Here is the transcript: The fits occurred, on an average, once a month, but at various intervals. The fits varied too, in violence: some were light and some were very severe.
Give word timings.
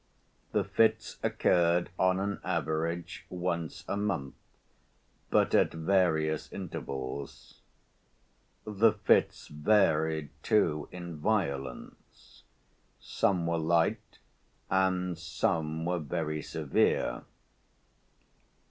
The 0.51 0.63
fits 0.63 1.19
occurred, 1.21 1.91
on 1.99 2.19
an 2.19 2.39
average, 2.43 3.27
once 3.29 3.83
a 3.87 3.95
month, 3.95 4.33
but 5.29 5.53
at 5.53 5.71
various 5.75 6.51
intervals. 6.51 7.59
The 8.65 8.93
fits 8.93 9.47
varied 9.47 10.31
too, 10.41 10.89
in 10.91 11.17
violence: 11.17 12.41
some 12.99 13.45
were 13.45 13.59
light 13.59 14.17
and 14.71 15.19
some 15.19 15.85
were 15.85 15.99
very 15.99 16.41
severe. 16.41 17.23